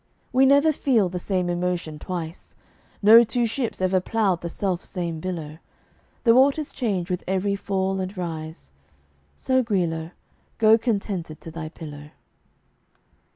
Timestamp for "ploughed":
4.01-4.41